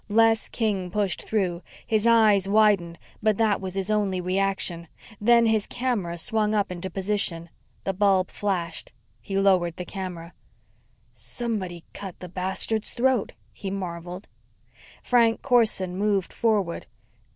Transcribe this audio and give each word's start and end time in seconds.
Les 0.09 0.49
King 0.49 0.89
pushed 0.89 1.21
through. 1.21 1.61
His 1.85 2.07
eyes 2.07 2.49
widened, 2.49 2.97
but 3.21 3.37
that 3.37 3.61
was 3.61 3.75
his 3.75 3.91
only 3.91 4.19
reaction. 4.19 4.87
Then 5.19 5.45
his 5.45 5.67
camera 5.67 6.17
swung 6.17 6.55
up 6.55 6.71
into 6.71 6.89
position. 6.89 7.49
The 7.83 7.93
bulb 7.93 8.31
flashed. 8.31 8.93
He 9.19 9.37
lowered 9.37 9.75
the 9.77 9.85
camera. 9.85 10.33
"Somebody 11.13 11.83
cut 11.93 12.19
the 12.19 12.29
bastard's 12.29 12.93
throat!" 12.93 13.33
he 13.53 13.69
marveled. 13.69 14.27
Frank 15.03 15.43
Corson 15.43 15.95
moved 15.95 16.33
forward. 16.33 16.87